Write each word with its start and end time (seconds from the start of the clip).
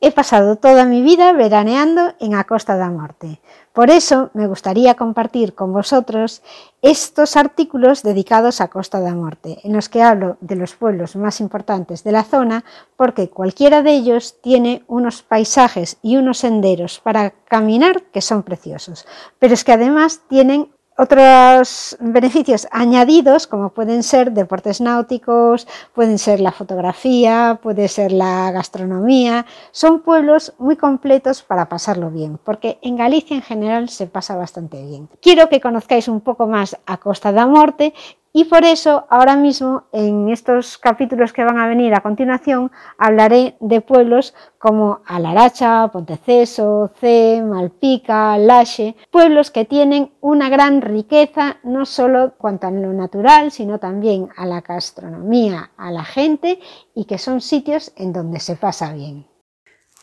He 0.00 0.12
pasado 0.12 0.54
toda 0.54 0.84
mi 0.84 1.02
vida 1.02 1.32
veraneando 1.32 2.14
en 2.20 2.36
a 2.36 2.44
Costa 2.44 2.76
da 2.76 2.88
Morte. 2.88 3.40
Por 3.72 3.90
eso 3.90 4.30
me 4.32 4.46
gustaría 4.46 4.94
compartir 4.94 5.56
con 5.56 5.72
vosotros 5.72 6.40
estos 6.82 7.36
artículos 7.36 8.04
dedicados 8.04 8.60
a 8.60 8.68
Costa 8.68 9.00
da 9.00 9.16
Morte, 9.16 9.58
en 9.64 9.72
los 9.72 9.88
que 9.88 10.00
hablo 10.00 10.36
de 10.40 10.54
los 10.54 10.76
pueblos 10.76 11.16
más 11.16 11.40
importantes 11.40 12.04
de 12.04 12.12
la 12.12 12.22
zona, 12.22 12.64
porque 12.96 13.28
cualquiera 13.28 13.82
de 13.82 13.90
ellos 13.90 14.36
tiene 14.40 14.84
unos 14.86 15.22
paisajes 15.22 15.96
y 16.00 16.16
unos 16.16 16.38
senderos 16.38 17.00
para 17.00 17.30
caminar 17.48 18.04
que 18.12 18.20
son 18.20 18.44
preciosos, 18.44 19.04
pero 19.40 19.54
es 19.54 19.64
que 19.64 19.72
además 19.72 20.20
tienen 20.28 20.70
otros 20.98 21.96
beneficios 22.00 22.66
añadidos, 22.72 23.46
como 23.46 23.70
pueden 23.70 24.02
ser 24.02 24.32
deportes 24.32 24.80
náuticos, 24.80 25.68
pueden 25.94 26.18
ser 26.18 26.40
la 26.40 26.50
fotografía, 26.50 27.60
puede 27.62 27.86
ser 27.86 28.10
la 28.10 28.50
gastronomía, 28.50 29.46
son 29.70 30.00
pueblos 30.00 30.54
muy 30.58 30.74
completos 30.74 31.42
para 31.42 31.68
pasarlo 31.68 32.10
bien, 32.10 32.40
porque 32.42 32.80
en 32.82 32.96
Galicia 32.96 33.36
en 33.36 33.42
general 33.42 33.88
se 33.88 34.08
pasa 34.08 34.34
bastante 34.34 34.84
bien. 34.84 35.08
Quiero 35.22 35.48
que 35.48 35.60
conozcáis 35.60 36.08
un 36.08 36.20
poco 36.20 36.48
más 36.48 36.76
a 36.84 36.96
Costa 36.96 37.30
da 37.30 37.46
Morte 37.46 37.94
y 38.38 38.44
por 38.44 38.64
eso 38.64 39.04
ahora 39.10 39.34
mismo 39.34 39.88
en 39.90 40.28
estos 40.28 40.78
capítulos 40.78 41.32
que 41.32 41.42
van 41.42 41.58
a 41.58 41.66
venir 41.66 41.92
a 41.92 42.02
continuación 42.02 42.70
hablaré 42.96 43.56
de 43.58 43.80
pueblos 43.80 44.32
como 44.60 45.00
Alaracha, 45.06 45.88
Ponteceso, 45.88 46.92
C, 47.00 47.42
Malpica, 47.44 48.38
Laxe, 48.38 48.94
pueblos 49.10 49.50
que 49.50 49.64
tienen 49.64 50.12
una 50.20 50.48
gran 50.50 50.82
riqueza 50.82 51.56
no 51.64 51.84
solo 51.84 52.34
cuanto 52.38 52.68
a 52.68 52.70
lo 52.70 52.92
natural, 52.92 53.50
sino 53.50 53.80
también 53.80 54.28
a 54.36 54.46
la 54.46 54.60
gastronomía, 54.60 55.72
a 55.76 55.90
la 55.90 56.04
gente 56.04 56.60
y 56.94 57.06
que 57.06 57.18
son 57.18 57.40
sitios 57.40 57.92
en 57.96 58.12
donde 58.12 58.38
se 58.38 58.54
pasa 58.54 58.92
bien. 58.92 59.26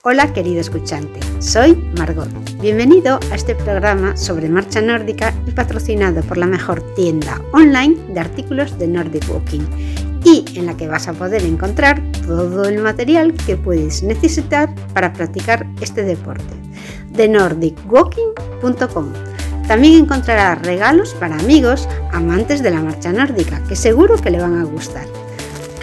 Hola 0.07 0.31
querido 0.33 0.61
escuchante, 0.61 1.19
soy 1.39 1.73
Margot. 1.97 2.29
Bienvenido 2.61 3.19
a 3.31 3.35
este 3.35 3.55
programa 3.55 4.15
sobre 4.15 4.47
marcha 4.49 4.79
nórdica 4.79 5.33
y 5.47 5.51
patrocinado 5.51 6.21
por 6.21 6.37
la 6.37 6.45
mejor 6.45 6.93
tienda 6.93 7.41
online 7.53 7.95
de 8.09 8.19
artículos 8.19 8.77
de 8.77 8.87
Nordic 8.87 9.27
Walking 9.27 9.63
y 10.23 10.45
en 10.59 10.67
la 10.67 10.77
que 10.77 10.87
vas 10.87 11.07
a 11.07 11.13
poder 11.13 11.43
encontrar 11.43 12.03
todo 12.23 12.65
el 12.65 12.83
material 12.83 13.33
que 13.47 13.57
puedes 13.57 14.03
necesitar 14.03 14.69
para 14.93 15.11
practicar 15.11 15.65
este 15.81 16.03
deporte. 16.03 16.53
De 17.09 17.27
nordicwalking.com. 17.27 19.11
También 19.67 20.03
encontrarás 20.03 20.61
regalos 20.61 21.15
para 21.15 21.39
amigos 21.39 21.89
amantes 22.11 22.61
de 22.61 22.69
la 22.69 22.83
marcha 22.83 23.11
nórdica 23.11 23.63
que 23.67 23.75
seguro 23.75 24.17
que 24.17 24.29
le 24.29 24.39
van 24.39 24.59
a 24.59 24.65
gustar 24.65 25.07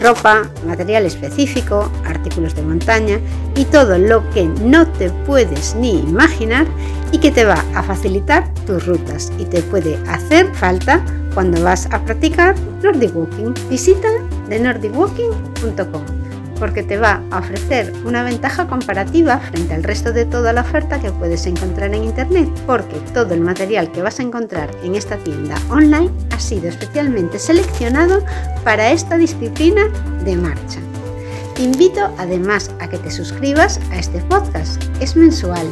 ropa, 0.03 0.51
material 0.67 1.07
específico, 1.07 1.91
artículos 2.05 2.55
de 2.55 2.63
montaña 2.63 3.21
y 3.57 3.65
todo 3.67 3.99
lo 3.99 4.29
que 4.31 4.45
no 4.45 4.87
te 4.87 5.11
puedes 5.27 5.75
ni 5.77 5.99
imaginar 6.01 6.67
y 7.13 7.19
que 7.19 7.31
te 7.31 7.45
va 7.45 7.65
a 7.75 7.83
facilitar 7.83 8.53
tus 8.67 8.87
rutas 8.87 9.33
y 9.39 9.45
te 9.45 9.63
puede 9.63 9.97
hacer 10.09 10.53
falta 10.55 11.05
cuando 11.35 11.63
vas 11.63 11.89
a 11.93 12.05
practicar 12.05 12.55
Nordic 12.83 13.15
Walking. 13.17 13.55
Visita 13.69 14.09
de 14.49 14.59
nordicwalking.com 14.59 16.22
porque 16.63 16.85
te 16.85 16.97
va 16.97 17.21
a 17.33 17.41
ofrecer 17.41 17.93
una 18.05 18.23
ventaja 18.23 18.69
comparativa 18.69 19.37
frente 19.39 19.75
al 19.75 19.83
resto 19.83 20.13
de 20.13 20.25
toda 20.25 20.53
la 20.53 20.61
oferta 20.61 21.01
que 21.01 21.11
puedes 21.11 21.45
encontrar 21.47 21.93
en 21.93 22.05
Internet, 22.05 22.49
porque 22.69 23.01
todo 23.13 23.35
el 23.35 23.41
material 23.41 23.91
que 23.91 24.01
vas 24.01 24.21
a 24.21 24.23
encontrar 24.23 24.71
en 24.85 24.95
esta 24.95 25.17
tienda 25.17 25.57
online 25.71 26.09
ha 26.31 26.39
sido 26.39 26.69
especialmente 26.69 27.41
seleccionado 27.41 28.25
para 28.63 28.93
esta 28.93 29.17
disciplina 29.17 29.89
de 30.25 30.37
marcha. 30.37 30.79
Te 31.57 31.65
invito 31.65 32.15
además 32.17 32.71
a 32.79 32.89
que 32.89 32.99
te 32.99 33.11
suscribas 33.11 33.81
a 33.91 33.99
este 33.99 34.21
podcast, 34.21 34.81
es 35.01 35.17
mensual, 35.17 35.67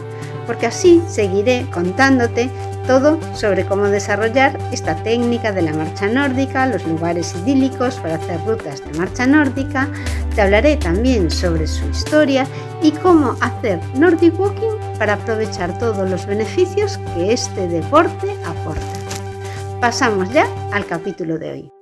porque 0.45 0.67
así 0.67 1.01
seguiré 1.07 1.69
contándote 1.73 2.51
todo 2.91 3.21
sobre 3.35 3.65
cómo 3.65 3.85
desarrollar 3.85 4.59
esta 4.73 4.97
técnica 5.05 5.53
de 5.53 5.63
la 5.63 5.73
marcha 5.73 6.09
nórdica, 6.09 6.67
los 6.67 6.85
lugares 6.85 7.37
idílicos 7.37 7.95
para 7.97 8.17
hacer 8.17 8.41
rutas 8.45 8.85
de 8.85 8.99
marcha 8.99 9.29
nórdica. 9.29 9.89
Te 10.35 10.43
hablaré 10.43 10.77
también 10.77 11.31
sobre 11.31 11.67
su 11.67 11.85
historia 11.89 12.47
y 12.83 12.93
cómo 12.93 13.35
hacer 13.41 13.81
Nordic 13.97 14.39
Walking 14.39 14.79
para 14.97 15.15
aprovechar 15.15 15.77
todos 15.79 16.09
los 16.09 16.25
beneficios 16.25 16.99
que 17.15 17.33
este 17.33 17.67
deporte 17.67 18.37
aporta. 18.47 18.87
Pasamos 19.81 20.33
ya 20.33 20.47
al 20.73 20.87
capítulo 20.87 21.39
de 21.39 21.51
hoy. 21.51 21.73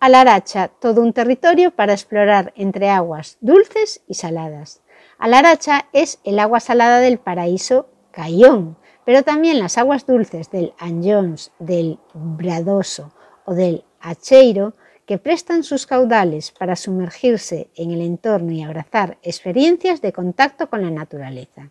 Alaracha, 0.00 0.68
todo 0.68 1.00
un 1.00 1.12
territorio 1.12 1.70
para 1.70 1.92
explorar 1.92 2.52
entre 2.56 2.90
aguas 2.90 3.38
dulces 3.40 4.02
y 4.08 4.14
saladas. 4.14 4.80
Alaracha 5.18 5.86
es 5.92 6.18
el 6.24 6.40
agua 6.40 6.58
salada 6.58 6.98
del 6.98 7.18
paraíso 7.18 7.88
Cayón, 8.10 8.76
pero 9.04 9.22
también 9.22 9.60
las 9.60 9.78
aguas 9.78 10.06
dulces 10.06 10.50
del 10.50 10.72
Anjons, 10.78 11.52
del 11.60 11.98
Bradoso 12.14 13.12
o 13.44 13.54
del 13.54 13.84
Acheiro, 14.00 14.74
que 15.10 15.18
prestan 15.18 15.64
sus 15.64 15.88
caudales 15.88 16.52
para 16.52 16.76
sumergirse 16.76 17.68
en 17.74 17.90
el 17.90 18.00
entorno 18.00 18.52
y 18.52 18.62
abrazar 18.62 19.18
experiencias 19.24 20.00
de 20.00 20.12
contacto 20.12 20.70
con 20.70 20.82
la 20.82 20.90
naturaleza. 20.92 21.70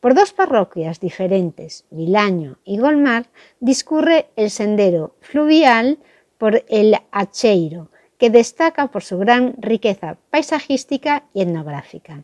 Por 0.00 0.14
dos 0.14 0.32
parroquias 0.32 0.98
diferentes, 0.98 1.84
Vilaño 1.90 2.56
y 2.64 2.78
Golmar, 2.78 3.26
discurre 3.60 4.28
el 4.36 4.48
sendero 4.48 5.16
fluvial 5.20 5.98
por 6.38 6.64
el 6.70 6.96
Acheiro, 7.10 7.90
que 8.16 8.30
destaca 8.30 8.86
por 8.86 9.02
su 9.02 9.18
gran 9.18 9.56
riqueza 9.58 10.16
paisajística 10.30 11.24
y 11.34 11.42
etnográfica. 11.42 12.22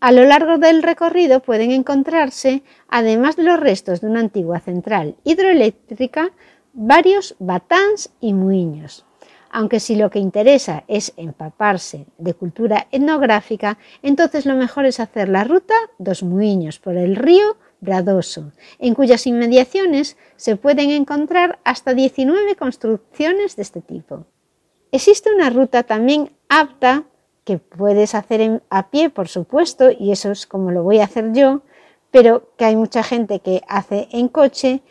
A 0.00 0.10
lo 0.10 0.24
largo 0.24 0.58
del 0.58 0.82
recorrido 0.82 1.38
pueden 1.38 1.70
encontrarse, 1.70 2.64
además 2.88 3.36
de 3.36 3.44
los 3.44 3.60
restos 3.60 4.00
de 4.00 4.08
una 4.08 4.18
antigua 4.18 4.58
central 4.58 5.14
hidroeléctrica, 5.22 6.32
varios 6.72 7.36
batáns 7.38 8.10
y 8.20 8.32
muiños. 8.32 9.06
Aunque 9.56 9.78
si 9.78 9.94
lo 9.94 10.10
que 10.10 10.18
interesa 10.18 10.82
es 10.88 11.12
empaparse 11.16 12.06
de 12.18 12.34
cultura 12.34 12.88
etnográfica, 12.90 13.78
entonces 14.02 14.46
lo 14.46 14.56
mejor 14.56 14.84
es 14.84 14.98
hacer 14.98 15.28
la 15.28 15.44
ruta 15.44 15.74
dos 15.98 16.24
muiños 16.24 16.80
por 16.80 16.96
el 16.96 17.14
río 17.14 17.56
Bradoso, 17.80 18.50
en 18.80 18.94
cuyas 18.94 19.28
inmediaciones 19.28 20.16
se 20.34 20.56
pueden 20.56 20.90
encontrar 20.90 21.60
hasta 21.62 21.94
19 21.94 22.56
construcciones 22.56 23.54
de 23.54 23.62
este 23.62 23.80
tipo. 23.80 24.26
Existe 24.90 25.32
una 25.32 25.50
ruta 25.50 25.84
también 25.84 26.32
apta 26.48 27.04
que 27.44 27.58
puedes 27.58 28.16
hacer 28.16 28.60
a 28.70 28.90
pie, 28.90 29.08
por 29.08 29.28
supuesto, 29.28 29.92
y 29.96 30.10
eso 30.10 30.32
es 30.32 30.48
como 30.48 30.72
lo 30.72 30.82
voy 30.82 30.98
a 30.98 31.04
hacer 31.04 31.32
yo, 31.32 31.62
pero 32.10 32.50
que 32.56 32.64
hay 32.64 32.74
mucha 32.74 33.04
gente 33.04 33.38
que 33.38 33.62
hace 33.68 34.08
en 34.10 34.26
coche, 34.26 34.82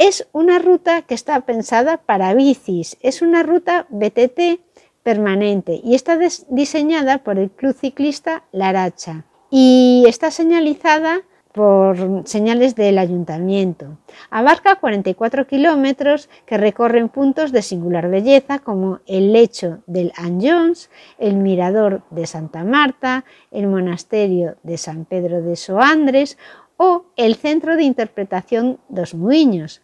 es 0.00 0.26
una 0.32 0.58
ruta 0.58 1.02
que 1.02 1.12
está 1.12 1.42
pensada 1.42 1.98
para 1.98 2.32
bicis, 2.32 2.96
es 3.02 3.20
una 3.20 3.42
ruta 3.42 3.86
BTT 3.90 4.58
permanente 5.02 5.78
y 5.84 5.94
está 5.94 6.18
diseñada 6.48 7.18
por 7.18 7.38
el 7.38 7.50
club 7.50 7.76
ciclista 7.76 8.44
Laracha 8.50 9.26
y 9.50 10.04
está 10.08 10.30
señalizada 10.30 11.20
por 11.52 12.22
señales 12.24 12.76
del 12.76 12.96
ayuntamiento. 12.96 13.98
Abarca 14.30 14.76
44 14.76 15.46
kilómetros 15.46 16.30
que 16.46 16.56
recorren 16.56 17.10
puntos 17.10 17.52
de 17.52 17.60
singular 17.60 18.08
belleza 18.08 18.60
como 18.60 19.00
el 19.06 19.34
lecho 19.34 19.82
del 19.86 20.12
Anjons, 20.16 20.88
el 21.18 21.36
mirador 21.36 22.04
de 22.08 22.26
Santa 22.26 22.64
Marta, 22.64 23.26
el 23.50 23.66
monasterio 23.66 24.56
de 24.62 24.78
San 24.78 25.04
Pedro 25.04 25.42
de 25.42 25.56
Soandres 25.56 26.38
o 26.78 27.04
el 27.16 27.34
centro 27.34 27.76
de 27.76 27.82
interpretación 27.82 28.78
Dos 28.88 29.12
Muiños. 29.12 29.82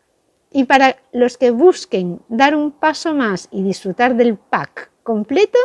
Y 0.50 0.64
para 0.64 0.96
los 1.12 1.36
que 1.38 1.50
busquen 1.50 2.20
dar 2.28 2.54
un 2.54 2.70
paso 2.70 3.14
más 3.14 3.48
y 3.50 3.62
disfrutar 3.62 4.16
del 4.16 4.36
pack 4.36 4.90
completo, 5.02 5.58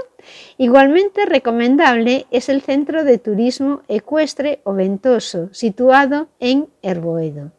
igualmente 0.58 1.26
recomendable 1.26 2.28
es 2.32 2.50
el 2.50 2.62
Centro 2.62 3.04
de 3.04 3.18
Turismo 3.18 3.82
Ecuestre 3.88 4.62
o 4.64 4.74
Ventoso, 4.74 5.50
situado 5.54 6.30
en 6.40 6.68
Herboedo. 6.82 7.52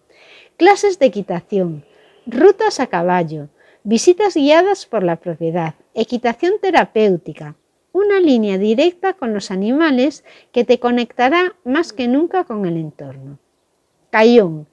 Clases 0.57 0.99
de 0.99 1.07
equitación, 1.07 1.85
rutas 2.27 2.79
a 2.79 2.87
caballo, 2.87 3.49
visitas 3.83 4.35
guiadas 4.35 4.87
por 4.87 5.03
la 5.03 5.17
propiedad, 5.17 5.75
equitación 5.95 6.55
terapéutica, 6.61 7.57
una 7.93 8.21
línea 8.21 8.59
directa 8.59 9.15
con 9.15 9.35
los 9.35 9.51
animales 9.51 10.25
que 10.53 10.65
te 10.65 10.79
conectará 10.79 11.57
más 11.65 11.93
que 11.93 12.09
nunca 12.09 12.45
con 12.45 12.65
el 12.65 12.77
entorno. 12.77 13.39
Cayón, 14.11 14.67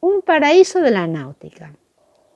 un 0.00 0.22
paraíso 0.22 0.80
de 0.80 0.90
la 0.90 1.06
náutica. 1.06 1.74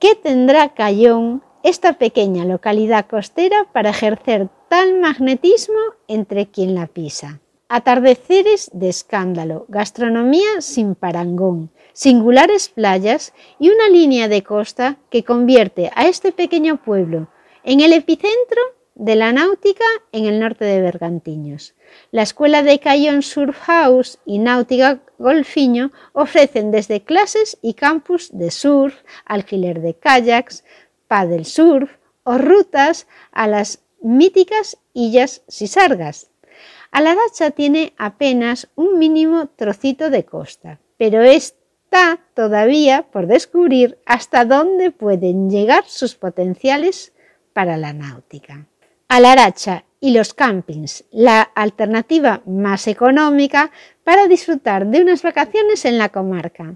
¿Qué 0.04 0.14
tendrá 0.14 0.74
Cayón 0.74 1.42
esta 1.62 1.94
pequeña 1.94 2.44
localidad 2.44 3.06
costera 3.06 3.66
para 3.72 3.88
ejercer 3.88 4.50
tal 4.68 5.00
magnetismo 5.00 5.78
entre 6.08 6.50
quien 6.50 6.74
la 6.74 6.88
pisa. 6.88 7.40
Atardeceres 7.70 8.70
de 8.74 8.90
escándalo, 8.90 9.64
gastronomía 9.68 10.60
sin 10.60 10.94
parangón, 10.94 11.70
singulares 11.94 12.68
playas 12.68 13.32
y 13.58 13.70
una 13.70 13.88
línea 13.88 14.28
de 14.28 14.42
costa 14.42 14.98
que 15.08 15.24
convierte 15.24 15.90
a 15.94 16.06
este 16.06 16.32
pequeño 16.32 16.82
pueblo 16.84 17.28
en 17.62 17.80
el 17.80 17.94
epicentro 17.94 18.60
de 18.94 19.16
la 19.16 19.32
náutica 19.32 19.84
en 20.12 20.26
el 20.26 20.38
norte 20.38 20.64
de 20.64 20.80
Bergantiños. 20.80 21.74
La 22.10 22.22
Escuela 22.22 22.62
de 22.62 22.78
Cayón 22.78 23.22
Surf 23.22 23.58
House 23.60 24.18
y 24.24 24.38
Náutica 24.38 25.00
Golfiño 25.18 25.90
ofrecen 26.12 26.70
desde 26.70 27.02
clases 27.02 27.58
y 27.60 27.74
campus 27.74 28.30
de 28.32 28.50
surf, 28.50 28.94
alquiler 29.24 29.80
de 29.80 29.94
kayaks, 29.94 30.64
paddle 31.08 31.44
surf 31.44 31.90
o 32.22 32.38
rutas 32.38 33.06
a 33.32 33.48
las 33.48 33.80
míticas 34.00 34.78
Illas 34.92 35.42
Sisargas. 35.48 36.30
Alaracha 36.90 37.50
tiene 37.50 37.94
apenas 37.98 38.68
un 38.76 38.98
mínimo 38.98 39.48
trocito 39.56 40.10
de 40.10 40.24
costa, 40.24 40.78
pero 40.96 41.22
está 41.22 42.20
todavía 42.34 43.06
por 43.10 43.26
descubrir 43.26 43.98
hasta 44.06 44.44
dónde 44.44 44.92
pueden 44.92 45.50
llegar 45.50 45.84
sus 45.86 46.14
potenciales 46.14 47.12
para 47.52 47.76
la 47.76 47.92
náutica. 47.92 48.66
Alaracha 49.08 49.84
y 50.00 50.12
los 50.12 50.34
campings, 50.34 51.04
la 51.10 51.42
alternativa 51.42 52.42
más 52.46 52.88
económica 52.88 53.70
para 54.02 54.28
disfrutar 54.28 54.86
de 54.86 55.00
unas 55.00 55.22
vacaciones 55.22 55.84
en 55.84 55.98
la 55.98 56.10
comarca. 56.10 56.74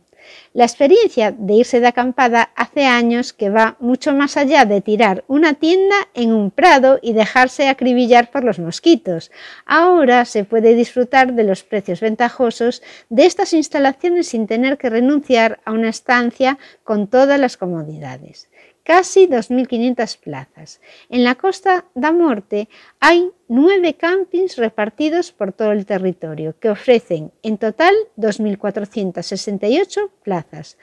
La 0.52 0.64
experiencia 0.64 1.32
de 1.32 1.54
irse 1.54 1.80
de 1.80 1.86
acampada 1.86 2.50
hace 2.54 2.84
años 2.84 3.32
que 3.32 3.50
va 3.50 3.76
mucho 3.80 4.14
más 4.14 4.36
allá 4.36 4.64
de 4.64 4.80
tirar 4.80 5.24
una 5.26 5.54
tienda 5.54 5.96
en 6.14 6.32
un 6.32 6.50
prado 6.50 6.98
y 7.02 7.12
dejarse 7.12 7.68
acribillar 7.68 8.30
por 8.30 8.44
los 8.44 8.58
mosquitos. 8.58 9.30
Ahora 9.64 10.24
se 10.24 10.44
puede 10.44 10.74
disfrutar 10.74 11.34
de 11.34 11.44
los 11.44 11.62
precios 11.62 12.00
ventajosos 12.00 12.82
de 13.08 13.26
estas 13.26 13.52
instalaciones 13.52 14.28
sin 14.28 14.46
tener 14.46 14.78
que 14.78 14.90
renunciar 14.90 15.60
a 15.64 15.72
una 15.72 15.88
estancia 15.88 16.58
con 16.84 17.08
todas 17.08 17.38
las 17.40 17.56
comodidades 17.56 18.48
casi 18.88 19.26
2.500 19.28 20.18
plazas. 20.18 20.80
En 21.10 21.22
la 21.22 21.34
Costa 21.34 21.84
da 21.94 22.10
Morte 22.10 22.70
hay 23.00 23.30
nueve 23.46 23.92
campings 23.92 24.56
repartidos 24.56 25.30
por 25.30 25.52
todo 25.52 25.72
el 25.72 25.84
territorio 25.84 26.58
que 26.58 26.70
ofrecen 26.70 27.30
en 27.42 27.58
total 27.58 27.94
2.468 28.16 30.10
plazas. 30.22 30.78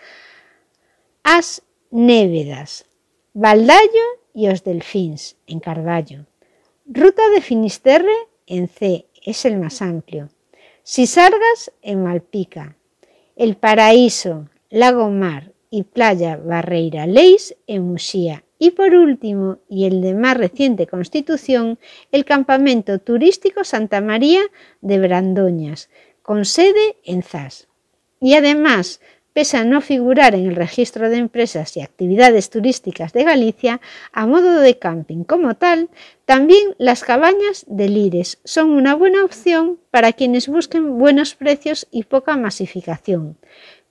As 1.24 1.64
Névedas, 1.90 2.86
Valdallo 3.34 4.08
y 4.36 4.50
Os 4.50 4.64
Delfins 4.64 5.36
en 5.48 5.60
Carballo. 5.60 6.28
Ruta 6.86 7.28
de 7.30 7.42
Finisterre 7.42 8.16
en 8.46 8.68
C, 8.68 9.08
es 9.26 9.46
el 9.46 9.58
más 9.58 9.82
amplio. 9.82 10.30
Sisargas 10.84 11.72
en 11.82 12.04
Malpica. 12.04 12.78
El 13.36 13.58
Paraíso, 13.58 14.48
Lago 14.70 15.10
Mar 15.10 15.55
y 15.70 15.84
Playa 15.84 16.38
Barreira 16.38 17.08
Leis 17.08 17.56
en 17.68 17.84
Muxía. 17.84 18.44
Y 18.58 18.72
por 18.72 18.96
último, 18.96 19.60
y 19.70 19.86
el 19.86 20.02
de 20.02 20.14
más 20.14 20.38
reciente 20.38 20.88
constitución, 20.88 21.78
el 22.12 22.24
campamento 22.24 23.00
turístico 23.00 23.64
Santa 23.64 24.00
María 24.00 24.42
de 24.82 25.00
Brandoñas, 25.00 25.90
con 26.22 26.46
sede 26.46 26.98
en 27.04 27.22
Zas. 27.22 27.68
Y 28.22 28.36
además, 28.36 29.02
pese 29.34 29.58
a 29.58 29.66
no 29.66 29.82
figurar 29.82 30.34
en 30.34 30.48
el 30.48 30.56
registro 30.56 31.10
de 31.10 31.18
empresas 31.18 31.76
y 31.76 31.82
actividades 31.82 32.50
turísticas 32.50 33.12
de 33.12 33.26
Galicia, 33.26 33.82
a 34.14 34.26
modo 34.26 34.62
de 34.62 34.80
camping 34.80 35.26
como 35.26 35.56
tal, 35.56 35.90
también 36.24 36.74
las 36.78 37.04
cabañas 37.04 37.66
de 37.68 37.90
Lires 37.90 38.40
son 38.46 38.72
una 38.72 38.96
buena 38.96 39.26
opción 39.26 39.78
para 39.92 40.14
quienes 40.14 40.48
busquen 40.48 40.98
buenos 40.98 41.36
precios 41.36 41.86
y 41.92 42.04
poca 42.04 42.38
masificación 42.38 43.38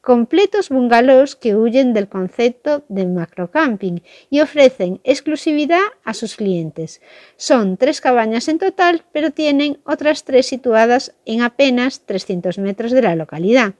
completos 0.04 0.68
bungalows 0.68 1.34
que 1.34 1.56
huyen 1.56 1.94
del 1.94 2.08
concepto 2.08 2.84
de 2.88 3.06
macrocamping 3.06 4.02
y 4.28 4.40
ofrecen 4.40 5.00
exclusividad 5.02 5.80
a 6.04 6.12
sus 6.12 6.36
clientes. 6.36 7.00
Son 7.36 7.78
tres 7.78 8.02
cabañas 8.02 8.48
en 8.48 8.58
total, 8.58 9.04
pero 9.12 9.30
tienen 9.30 9.78
otras 9.84 10.24
tres 10.24 10.46
situadas 10.46 11.14
en 11.24 11.40
apenas 11.40 12.02
300 12.02 12.58
metros 12.58 12.92
de 12.92 13.02
la 13.02 13.16
localidad, 13.16 13.74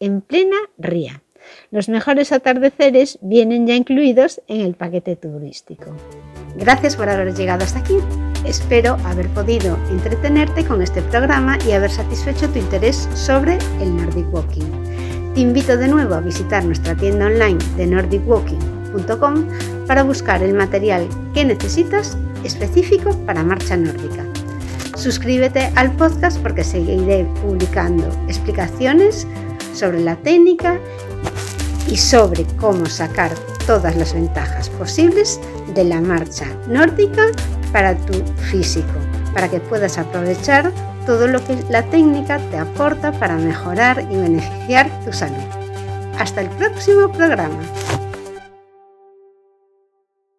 en 0.00 0.22
plena 0.22 0.56
ría. 0.78 1.22
Los 1.70 1.88
mejores 1.88 2.32
atardeceres 2.32 3.18
vienen 3.20 3.66
ya 3.66 3.74
incluidos 3.74 4.40
en 4.46 4.62
el 4.62 4.74
paquete 4.74 5.16
turístico. 5.16 5.94
Gracias 6.56 6.96
por 6.96 7.08
haber 7.08 7.34
llegado 7.34 7.64
hasta 7.64 7.80
aquí. 7.80 7.96
Espero 8.46 8.96
haber 9.04 9.28
podido 9.28 9.76
entretenerte 9.90 10.64
con 10.64 10.82
este 10.82 11.02
programa 11.02 11.58
y 11.66 11.72
haber 11.72 11.90
satisfecho 11.90 12.48
tu 12.48 12.58
interés 12.58 13.08
sobre 13.14 13.58
el 13.80 13.96
Nordic 13.96 14.32
Walking. 14.32 15.21
Te 15.34 15.40
invito 15.40 15.78
de 15.78 15.88
nuevo 15.88 16.14
a 16.14 16.20
visitar 16.20 16.62
nuestra 16.62 16.94
tienda 16.94 17.24
online 17.24 17.58
de 17.78 17.86
nordicwalking.com 17.86 19.48
para 19.86 20.02
buscar 20.02 20.42
el 20.42 20.52
material 20.52 21.08
que 21.32 21.42
necesitas 21.42 22.18
específico 22.44 23.16
para 23.24 23.42
marcha 23.42 23.78
nórdica. 23.78 24.26
Suscríbete 24.94 25.72
al 25.74 25.90
podcast 25.96 26.38
porque 26.38 26.62
seguiré 26.62 27.24
publicando 27.40 28.06
explicaciones 28.28 29.26
sobre 29.72 30.00
la 30.00 30.16
técnica 30.16 30.78
y 31.88 31.96
sobre 31.96 32.44
cómo 32.60 32.84
sacar 32.84 33.32
todas 33.66 33.96
las 33.96 34.12
ventajas 34.12 34.68
posibles 34.68 35.40
de 35.74 35.84
la 35.84 36.02
marcha 36.02 36.44
nórdica 36.68 37.28
para 37.72 37.96
tu 37.96 38.22
físico, 38.50 38.92
para 39.32 39.48
que 39.48 39.60
puedas 39.60 39.96
aprovechar 39.96 40.70
todo 41.06 41.26
lo 41.26 41.44
que 41.44 41.62
la 41.68 41.82
técnica 41.82 42.38
te 42.50 42.58
aporta 42.58 43.12
para 43.12 43.36
mejorar 43.36 44.04
y 44.10 44.16
beneficiar 44.16 44.90
tu 45.04 45.12
salud. 45.12 45.36
Hasta 46.18 46.42
el 46.42 46.48
próximo 46.50 47.08
programa. 47.08 47.58